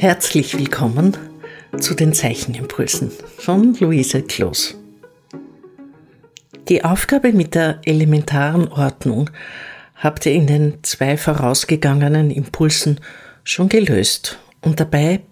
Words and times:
Herzlich 0.00 0.56
willkommen 0.56 1.16
zu 1.80 1.92
den 1.92 2.12
Zeichenimpulsen 2.12 3.10
von 3.36 3.74
Luise 3.80 4.22
Kloß. 4.22 4.76
Die 6.68 6.84
Aufgabe 6.84 7.32
mit 7.32 7.56
der 7.56 7.80
elementaren 7.84 8.68
Ordnung 8.68 9.28
habt 9.96 10.24
ihr 10.26 10.34
in 10.34 10.46
den 10.46 10.78
zwei 10.84 11.16
vorausgegangenen 11.16 12.30
Impulsen 12.30 13.00
schon 13.42 13.68
gelöst 13.68 14.38
und 14.60 14.78
dabei 14.78 15.22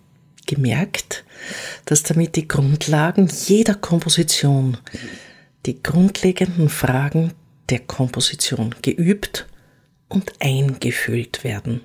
gemerkt, 0.48 1.24
dass 1.84 2.02
damit 2.02 2.34
die 2.34 2.48
Grundlagen 2.48 3.28
jeder 3.46 3.76
Komposition, 3.76 4.78
die 5.64 5.80
grundlegenden 5.80 6.70
Fragen 6.70 7.34
der 7.70 7.78
Komposition 7.78 8.74
geübt 8.82 9.46
und 10.08 10.32
eingefüllt 10.40 11.44
werden. 11.44 11.82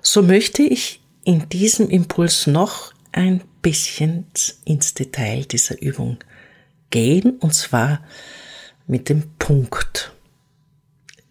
So 0.00 0.22
möchte 0.22 0.62
ich 0.62 0.99
in 1.24 1.48
diesem 1.48 1.88
Impuls 1.88 2.46
noch 2.46 2.92
ein 3.12 3.42
bisschen 3.62 4.26
ins 4.64 4.94
Detail 4.94 5.44
dieser 5.44 5.80
Übung 5.80 6.18
gehen, 6.90 7.38
und 7.38 7.54
zwar 7.54 8.00
mit 8.86 9.08
dem 9.08 9.30
Punkt. 9.38 10.12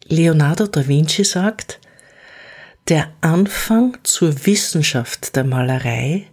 Leonardo 0.06 0.68
da 0.68 0.88
Vinci 0.88 1.24
sagt, 1.24 1.80
der 2.88 3.14
Anfang 3.22 3.98
zur 4.04 4.46
Wissenschaft 4.46 5.36
der 5.36 5.44
Malerei 5.44 6.28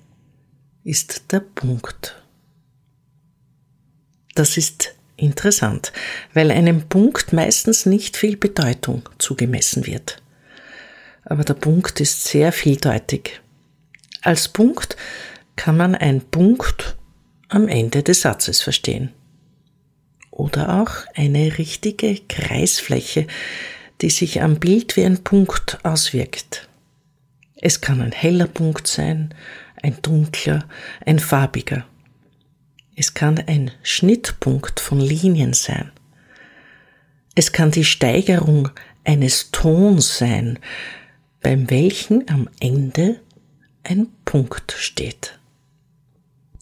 ist 0.85 1.33
der 1.33 1.41
Punkt. 1.41 2.23
Das 4.35 4.57
ist 4.57 4.95
interessant, 5.17 5.93
weil 6.33 6.51
einem 6.51 6.89
Punkt 6.89 7.33
meistens 7.33 7.87
nicht 7.87 8.17
viel 8.17 8.37
Bedeutung 8.37 9.09
zugemessen 9.19 9.87
wird. 9.87 10.23
Aber 11.25 11.43
der 11.43 11.55
Punkt 11.55 12.01
ist 12.01 12.25
sehr 12.25 12.53
vieldeutig. 12.53 13.41
Als 14.27 14.49
Punkt 14.49 14.97
kann 15.55 15.77
man 15.77 15.95
ein 15.95 16.21
Punkt 16.21 16.97
am 17.49 17.69
Ende 17.69 18.03
des 18.03 18.23
Satzes 18.23 18.61
verstehen. 18.61 19.13
Oder 20.33 20.83
auch 20.83 20.91
eine 21.15 21.59
richtige 21.59 22.19
Kreisfläche, 22.29 23.29
die 24.01 24.11
sich 24.11 24.43
am 24.43 24.59
Bild 24.59 24.97
wie 24.97 25.05
ein 25.05 25.23
Punkt 25.23 25.79
auswirkt. 25.85 26.69
Es 27.55 27.81
kann 27.81 28.01
ein 28.01 28.11
heller 28.11 28.49
Punkt 28.49 28.89
sein, 28.89 29.33
ein 29.81 29.97
dunkler, 30.03 30.65
ein 31.07 31.21
farbiger. 31.21 31.87
Es 32.97 33.15
kann 33.15 33.39
ein 33.47 33.71
Schnittpunkt 33.85 34.81
von 34.81 34.99
Linien 34.99 35.53
sein. 35.53 35.93
Es 37.37 37.53
kann 37.53 37.71
die 37.71 37.85
Steigerung 37.85 38.71
eines 39.05 39.53
Tons 39.53 40.19
sein, 40.19 40.59
beim 41.43 41.71
welchen 41.71 42.29
am 42.29 42.49
Ende 42.59 43.21
ein 43.89 44.09
Punkt 44.25 44.73
steht. 44.73 45.39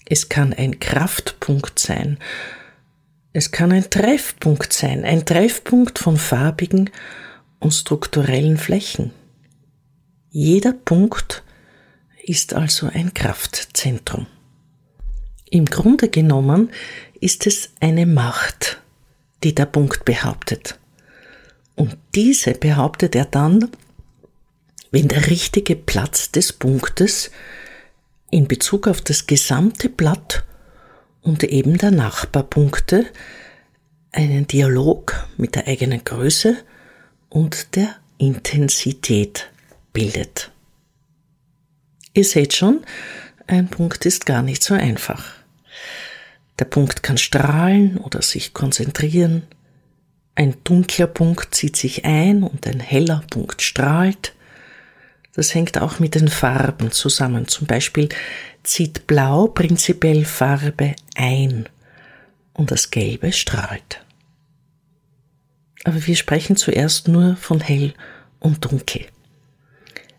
Es 0.06 0.28
kann 0.28 0.52
ein 0.52 0.78
Kraftpunkt 0.78 1.78
sein. 1.78 2.18
Es 3.32 3.50
kann 3.50 3.72
ein 3.72 3.88
Treffpunkt 3.88 4.72
sein, 4.72 5.04
ein 5.04 5.24
Treffpunkt 5.24 5.98
von 5.98 6.18
farbigen 6.18 6.90
und 7.58 7.72
strukturellen 7.72 8.58
Flächen. 8.58 9.10
Jeder 10.30 10.72
Punkt 10.72 11.42
ist 12.22 12.54
also 12.54 12.88
ein 12.92 13.14
Kraftzentrum. 13.14 14.26
Im 15.50 15.64
Grunde 15.64 16.08
genommen 16.08 16.70
ist 17.20 17.46
es 17.46 17.70
eine 17.80 18.06
Macht, 18.06 18.80
die 19.42 19.54
der 19.54 19.66
Punkt 19.66 20.04
behauptet. 20.04 20.78
Und 21.74 21.96
diese 22.14 22.52
behauptet 22.52 23.14
er 23.14 23.24
dann, 23.24 23.70
wenn 24.94 25.08
der 25.08 25.28
richtige 25.28 25.74
Platz 25.74 26.30
des 26.30 26.52
Punktes 26.52 27.32
in 28.30 28.46
Bezug 28.46 28.86
auf 28.86 29.00
das 29.00 29.26
gesamte 29.26 29.88
Blatt 29.88 30.44
und 31.20 31.42
eben 31.42 31.78
der 31.78 31.90
Nachbarpunkte 31.90 33.04
einen 34.12 34.46
Dialog 34.46 35.26
mit 35.36 35.56
der 35.56 35.66
eigenen 35.66 36.04
Größe 36.04 36.58
und 37.28 37.74
der 37.74 37.96
Intensität 38.18 39.50
bildet. 39.92 40.52
Ihr 42.12 42.24
seht 42.24 42.54
schon, 42.54 42.84
ein 43.48 43.66
Punkt 43.66 44.06
ist 44.06 44.26
gar 44.26 44.42
nicht 44.42 44.62
so 44.62 44.74
einfach. 44.74 45.32
Der 46.60 46.66
Punkt 46.66 47.02
kann 47.02 47.18
strahlen 47.18 47.98
oder 47.98 48.22
sich 48.22 48.54
konzentrieren. 48.54 49.42
Ein 50.36 50.54
dunkler 50.62 51.08
Punkt 51.08 51.52
zieht 51.52 51.74
sich 51.74 52.04
ein 52.04 52.44
und 52.44 52.68
ein 52.68 52.78
heller 52.78 53.24
Punkt 53.28 53.60
strahlt. 53.60 54.33
Das 55.34 55.54
hängt 55.54 55.78
auch 55.78 55.98
mit 55.98 56.14
den 56.14 56.28
Farben 56.28 56.92
zusammen. 56.92 57.48
Zum 57.48 57.66
Beispiel 57.66 58.08
zieht 58.62 59.06
Blau 59.06 59.48
prinzipiell 59.48 60.24
Farbe 60.24 60.94
ein 61.16 61.68
und 62.52 62.70
das 62.70 62.90
Gelbe 62.90 63.32
strahlt. 63.32 64.04
Aber 65.84 66.06
wir 66.06 66.16
sprechen 66.16 66.56
zuerst 66.56 67.08
nur 67.08 67.36
von 67.36 67.60
hell 67.60 67.94
und 68.38 68.64
dunkel. 68.64 69.06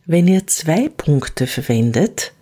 Wenn 0.06 0.28
ihr 0.28 0.46
zwei 0.48 0.90
Punkte 0.90 1.47
verwendet, 1.47 2.34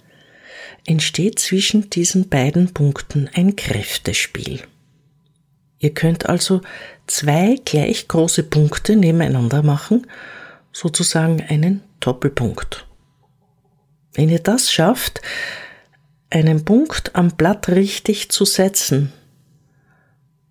entsteht 0.86 1.40
zwischen 1.40 1.90
diesen 1.90 2.28
beiden 2.28 2.74
Punkten 2.74 3.30
ein 3.34 3.56
Kräftespiel. 3.56 4.62
Ihr 5.80 5.94
könnt 5.94 6.28
also 6.28 6.62
zwei 7.08 7.58
gleich 7.64 8.08
große 8.08 8.44
Punkte 8.44 8.96
nebeneinander 8.96 9.64
machen, 9.64 10.08
sozusagen 10.74 11.42
einen 11.42 11.84
Doppelpunkt. 12.00 12.86
Wenn 14.14 14.30
ihr 14.30 14.40
das 14.40 14.72
schafft, 14.72 15.22
einen 16.30 16.66
Punkt 16.66 17.16
am 17.16 17.30
Blatt 17.30 17.70
richtig 17.70 18.30
zu 18.30 18.44
setzen 18.44 19.14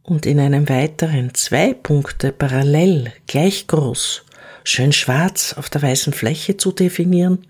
und 0.03 0.27
in 0.27 0.41
einem 0.41 0.69
weiteren 0.69 1.35
zwei 1.35 1.75
Punkte 1.75 2.33
parallel 2.33 3.13
gleich 3.27 3.67
groß, 3.67 4.25
schön 4.65 4.93
schwarz 4.93 5.55
auf 5.55 5.69
der 5.69 5.83
weißen 5.83 6.13
Fläche 6.13 6.57
zu 6.57 6.73
definieren, 6.73 7.47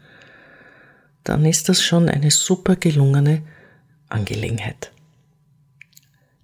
dann 1.24 1.44
ist 1.44 1.68
das 1.68 1.82
schon 1.82 2.08
eine 2.08 2.30
super 2.30 2.76
gelungene 2.76 3.42
Angelegenheit. 4.08 4.90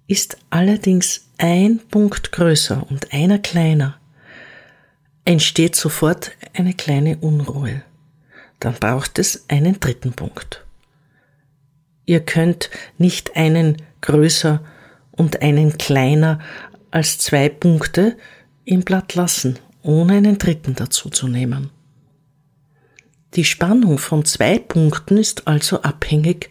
Ist 0.07 0.37
allerdings 0.49 1.27
ein 1.37 1.79
Punkt 1.89 2.31
größer 2.31 2.85
und 2.89 3.13
einer 3.13 3.39
kleiner, 3.39 3.98
entsteht 5.29 5.75
sofort 5.75 6.31
eine 6.55 6.73
kleine 6.73 7.17
Unruhe. 7.17 7.83
Dann 8.59 8.73
braucht 8.73 9.19
es 9.19 9.45
einen 9.47 9.79
dritten 9.79 10.13
Punkt. 10.13 10.65
Ihr 12.07 12.21
könnt 12.21 12.71
nicht 12.97 13.35
einen 13.35 13.77
größer 14.01 14.59
und 15.11 15.43
einen 15.43 15.77
kleiner 15.77 16.39
als 16.89 17.19
zwei 17.19 17.47
Punkte 17.47 18.17
im 18.65 18.81
Blatt 18.81 19.13
lassen, 19.13 19.59
ohne 19.83 20.13
einen 20.13 20.39
dritten 20.39 20.73
dazu 20.73 21.11
zu 21.11 21.27
nehmen. 21.27 21.69
Die 23.35 23.45
Spannung 23.45 23.99
von 23.99 24.25
zwei 24.25 24.57
Punkten 24.57 25.17
ist 25.17 25.47
also 25.47 25.83
abhängig 25.83 26.49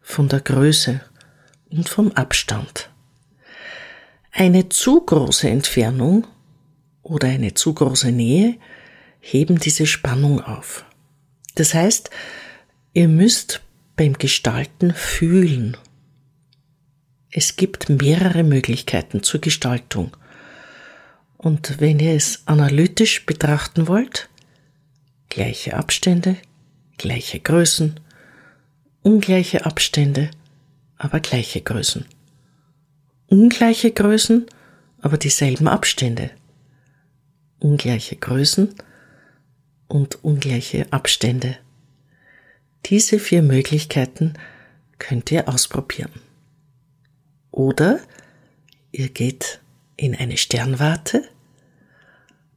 von 0.00 0.28
der 0.28 0.38
Größe 0.38 1.00
und 1.72 1.88
vom 1.88 2.12
Abstand. 2.12 2.88
Eine 4.30 4.68
zu 4.68 5.00
große 5.00 5.48
Entfernung 5.48 6.28
oder 7.02 7.28
eine 7.28 7.54
zu 7.54 7.74
große 7.74 8.12
Nähe 8.12 8.56
heben 9.20 9.58
diese 9.58 9.86
Spannung 9.86 10.40
auf. 10.40 10.84
Das 11.54 11.74
heißt, 11.74 12.10
ihr 12.92 13.08
müsst 13.08 13.62
beim 13.96 14.14
Gestalten 14.14 14.94
fühlen. 14.94 15.76
Es 17.30 17.56
gibt 17.56 17.88
mehrere 17.88 18.42
Möglichkeiten 18.42 19.22
zur 19.22 19.40
Gestaltung. 19.40 20.16
Und 21.36 21.80
wenn 21.80 21.98
ihr 21.98 22.14
es 22.14 22.42
analytisch 22.46 23.26
betrachten 23.26 23.88
wollt, 23.88 24.28
gleiche 25.28 25.74
Abstände, 25.74 26.36
gleiche 26.98 27.40
Größen, 27.40 27.98
ungleiche 29.02 29.66
Abstände, 29.66 30.30
aber 30.96 31.20
gleiche 31.20 31.60
Größen. 31.60 32.06
Ungleiche 33.26 33.90
Größen, 33.90 34.46
aber 35.00 35.16
dieselben 35.16 35.68
Abstände 35.68 36.30
ungleiche 37.62 38.16
Größen 38.16 38.74
und 39.88 40.24
ungleiche 40.24 40.92
Abstände. 40.92 41.56
Diese 42.86 43.18
vier 43.18 43.42
Möglichkeiten 43.42 44.34
könnt 44.98 45.30
ihr 45.30 45.48
ausprobieren. 45.48 46.12
Oder 47.50 48.00
ihr 48.90 49.08
geht 49.08 49.60
in 49.96 50.14
eine 50.16 50.36
Sternwarte 50.36 51.22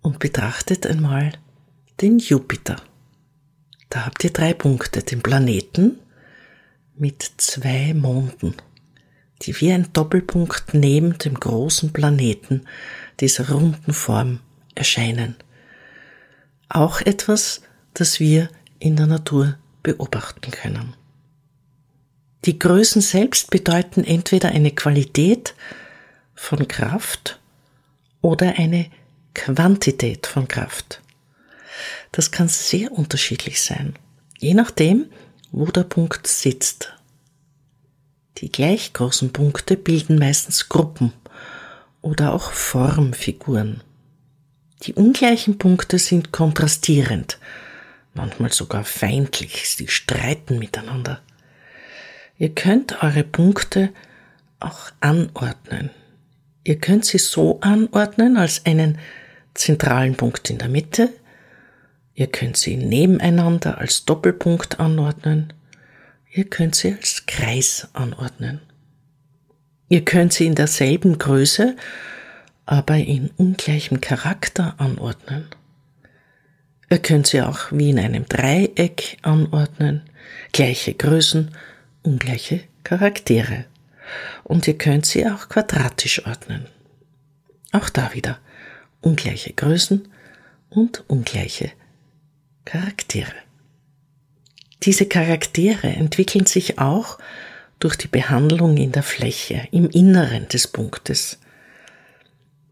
und 0.01 0.19
betrachtet 0.19 0.87
einmal 0.87 1.33
den 2.01 2.19
Jupiter. 2.19 2.81
Da 3.89 4.05
habt 4.05 4.23
ihr 4.23 4.31
drei 4.31 4.53
Punkte, 4.53 5.03
den 5.03 5.21
Planeten 5.21 5.99
mit 6.97 7.31
zwei 7.37 7.93
Monden, 7.93 8.55
die 9.41 9.59
wie 9.61 9.71
ein 9.71 9.91
Doppelpunkt 9.93 10.73
neben 10.73 11.17
dem 11.17 11.35
großen 11.35 11.93
Planeten 11.93 12.65
dieser 13.19 13.49
runden 13.49 13.93
Form 13.93 14.39
erscheinen. 14.75 15.35
Auch 16.69 17.01
etwas, 17.01 17.61
das 17.93 18.19
wir 18.19 18.49
in 18.79 18.95
der 18.95 19.07
Natur 19.07 19.57
beobachten 19.83 20.51
können. 20.51 20.95
Die 22.45 22.59
Größen 22.59 23.01
selbst 23.01 23.49
bedeuten 23.49 24.03
entweder 24.03 24.49
eine 24.49 24.71
Qualität 24.71 25.55
von 26.35 26.67
Kraft 26.67 27.39
oder 28.21 28.59
eine 28.59 28.91
Quantität 29.33 30.27
von 30.27 30.47
Kraft. 30.47 31.01
Das 32.11 32.31
kann 32.31 32.47
sehr 32.47 32.91
unterschiedlich 32.91 33.61
sein, 33.61 33.95
je 34.37 34.53
nachdem, 34.53 35.07
wo 35.51 35.65
der 35.65 35.83
Punkt 35.83 36.27
sitzt. 36.27 36.93
Die 38.37 38.51
gleich 38.51 38.93
großen 38.93 39.31
Punkte 39.31 39.77
bilden 39.77 40.19
meistens 40.19 40.69
Gruppen 40.69 41.13
oder 42.01 42.33
auch 42.33 42.51
Formfiguren. 42.51 43.81
Die 44.83 44.93
ungleichen 44.93 45.57
Punkte 45.57 45.99
sind 45.99 46.31
kontrastierend, 46.31 47.39
manchmal 48.13 48.51
sogar 48.51 48.83
feindlich, 48.83 49.69
sie 49.69 49.87
streiten 49.87 50.59
miteinander. 50.59 51.21
Ihr 52.37 52.53
könnt 52.53 53.01
eure 53.01 53.23
Punkte 53.23 53.91
auch 54.59 54.91
anordnen. 54.99 55.89
Ihr 56.63 56.79
könnt 56.79 57.05
sie 57.05 57.19
so 57.19 57.59
anordnen 57.61 58.37
als 58.37 58.65
einen 58.65 58.97
zentralen 59.53 60.15
Punkt 60.15 60.49
in 60.49 60.57
der 60.57 60.67
Mitte. 60.67 61.09
Ihr 62.13 62.27
könnt 62.27 62.57
sie 62.57 62.75
nebeneinander 62.75 63.77
als 63.77 64.05
Doppelpunkt 64.05 64.79
anordnen. 64.79 65.53
Ihr 66.31 66.45
könnt 66.45 66.75
sie 66.75 66.93
als 66.93 67.25
Kreis 67.25 67.87
anordnen. 67.93 68.61
Ihr 69.87 70.03
könnt 70.03 70.33
sie 70.33 70.47
in 70.47 70.55
derselben 70.55 71.17
Größe, 71.17 71.77
aber 72.65 72.95
in 72.97 73.29
ungleichem 73.37 74.01
Charakter 74.01 74.75
anordnen. 74.77 75.45
Ihr 76.89 76.99
könnt 76.99 77.27
sie 77.27 77.41
auch 77.41 77.71
wie 77.71 77.89
in 77.89 77.99
einem 77.99 78.25
Dreieck 78.27 79.17
anordnen, 79.21 80.03
gleiche 80.51 80.93
Größen, 80.93 81.51
ungleiche 82.03 82.61
Charaktere. 82.83 83.65
Und 84.43 84.67
ihr 84.67 84.77
könnt 84.77 85.05
sie 85.05 85.27
auch 85.27 85.49
quadratisch 85.49 86.25
ordnen. 86.25 86.67
Auch 87.71 87.89
da 87.89 88.13
wieder 88.13 88.39
ungleiche 89.01 89.53
Größen 89.53 90.07
und 90.69 91.03
ungleiche 91.07 91.71
Charaktere. 92.65 93.33
Diese 94.83 95.07
Charaktere 95.07 95.87
entwickeln 95.87 96.45
sich 96.45 96.79
auch 96.79 97.17
durch 97.79 97.95
die 97.95 98.07
Behandlung 98.07 98.77
in 98.77 98.91
der 98.91 99.03
Fläche, 99.03 99.67
im 99.71 99.89
Inneren 99.89 100.47
des 100.47 100.67
Punktes. 100.67 101.39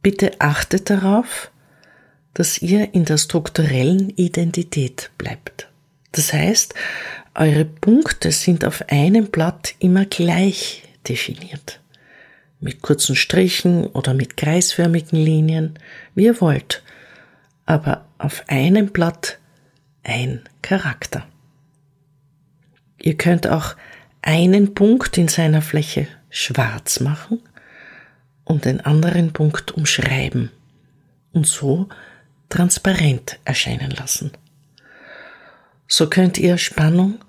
Bitte 0.03 0.39
achtet 0.39 0.89
darauf, 0.89 1.49
dass 2.33 2.61
ihr 2.61 2.93
in 2.93 3.05
der 3.05 3.17
strukturellen 3.17 4.09
Identität 4.09 5.11
bleibt. 5.17 5.69
Das 6.11 6.33
heißt, 6.33 6.75
eure 7.35 7.63
Punkte 7.63 8.31
sind 8.31 8.65
auf 8.65 8.83
einem 8.89 9.27
Blatt 9.27 9.75
immer 9.79 10.05
gleich 10.05 10.83
definiert. 11.07 11.79
Mit 12.59 12.81
kurzen 12.81 13.15
Strichen 13.15 13.87
oder 13.87 14.13
mit 14.13 14.35
kreisförmigen 14.35 15.17
Linien, 15.17 15.79
wie 16.15 16.25
ihr 16.25 16.41
wollt. 16.41 16.83
Aber 17.65 18.05
auf 18.17 18.43
einem 18.47 18.87
Blatt 18.87 19.39
ein 20.03 20.41
Charakter. 20.61 21.25
Ihr 23.01 23.15
könnt 23.15 23.47
auch 23.47 23.75
einen 24.21 24.73
Punkt 24.73 25.17
in 25.17 25.29
seiner 25.29 25.61
Fläche 25.61 26.07
schwarz 26.29 26.99
machen 26.99 27.41
und 28.45 28.65
den 28.65 28.81
anderen 28.81 29.33
Punkt 29.33 29.71
umschreiben 29.71 30.51
und 31.31 31.47
so 31.47 31.89
transparent 32.49 33.39
erscheinen 33.45 33.91
lassen. 33.91 34.31
So 35.87 36.09
könnt 36.09 36.37
ihr 36.37 36.57
Spannung 36.57 37.19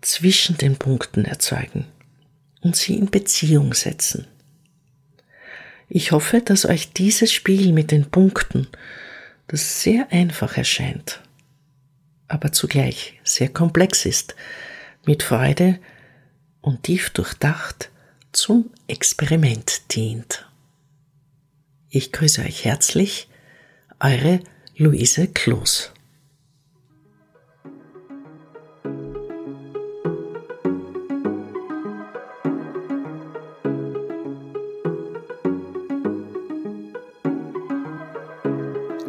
zwischen 0.00 0.56
den 0.56 0.76
Punkten 0.76 1.24
erzeugen 1.24 1.86
und 2.60 2.76
sie 2.76 2.96
in 2.96 3.10
Beziehung 3.10 3.74
setzen. 3.74 4.26
Ich 5.88 6.12
hoffe, 6.12 6.40
dass 6.40 6.66
euch 6.66 6.92
dieses 6.92 7.32
Spiel 7.32 7.72
mit 7.72 7.90
den 7.90 8.10
Punkten, 8.10 8.68
das 9.48 9.82
sehr 9.82 10.06
einfach 10.12 10.56
erscheint, 10.56 11.20
aber 12.28 12.52
zugleich 12.52 13.18
sehr 13.24 13.48
komplex 13.48 14.06
ist, 14.06 14.36
mit 15.04 15.22
Freude 15.22 15.80
und 16.60 16.84
tief 16.84 17.10
durchdacht 17.10 17.90
zum 18.32 18.70
Experiment 18.86 19.94
dient. 19.94 20.49
Ich 21.92 22.12
grüße 22.12 22.42
euch 22.42 22.64
herzlich, 22.64 23.26
eure 23.98 24.38
Luise 24.76 25.26
Kloß. 25.26 25.90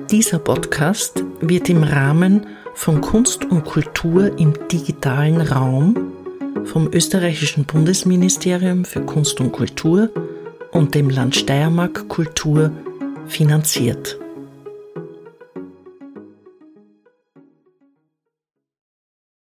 Dieser 0.10 0.40
Podcast 0.40 1.24
wird 1.40 1.70
im 1.70 1.84
Rahmen 1.84 2.48
von 2.74 3.00
Kunst 3.00 3.46
und 3.46 3.64
Kultur 3.64 4.40
im 4.40 4.56
digitalen 4.70 5.40
Raum 5.40 6.14
vom 6.66 6.92
österreichischen 6.92 7.66
Bundesministerium 7.66 8.86
für 8.86 9.02
Kunst 9.02 9.40
und 9.40 9.52
Kultur 9.52 10.10
und 10.72 10.96
dem 10.96 11.10
Land 11.10 11.36
Steiermark 11.36 12.08
Kultur 12.08 12.72
finanziert. 13.28 14.18